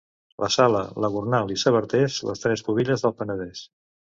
[0.43, 3.63] La Sala, la Gornal i Sabartés, les tres pubilles del Penedès.